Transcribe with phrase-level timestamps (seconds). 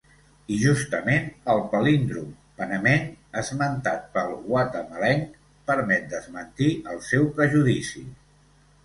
[0.53, 3.03] I justament el palíndrom panameny
[3.41, 5.37] esmentat pel guatemalenc
[5.73, 8.03] permet desmentir el seu prejudici.